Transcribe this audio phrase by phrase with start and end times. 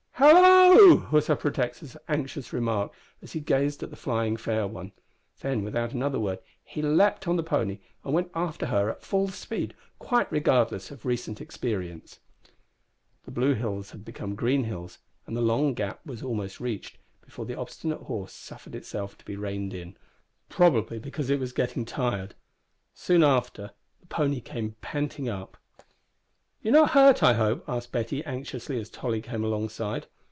[0.23, 4.91] "Hallo!" was her protector's anxious remark as he gazed at the flying fair one.
[5.39, 9.29] Then, without another word, he leaped on the pony and went after her at full
[9.29, 12.19] speed, quite regardless of recent experience.
[13.23, 17.47] The blue hills had become green hills, and the Long Gap was almost reached, before
[17.47, 19.97] the obstinate horse suffered itself to be reined in
[20.49, 22.35] probably because it was getting tired.
[22.93, 25.57] Soon afterwards the pony came panting up.
[26.63, 30.05] "You're not hurt, I hope?" said Betty, anxiously, as Tolly came alongside.